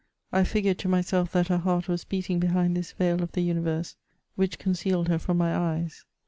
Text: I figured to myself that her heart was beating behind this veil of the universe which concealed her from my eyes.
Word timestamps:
I 0.31 0.43
figured 0.45 0.79
to 0.79 0.87
myself 0.87 1.31
that 1.33 1.49
her 1.49 1.59
heart 1.59 1.87
was 1.87 2.05
beating 2.05 2.39
behind 2.39 2.75
this 2.75 2.91
veil 2.91 3.21
of 3.21 3.33
the 3.33 3.41
universe 3.41 3.97
which 4.33 4.57
concealed 4.57 5.09
her 5.09 5.19
from 5.19 5.37
my 5.37 5.55
eyes. 5.55 6.05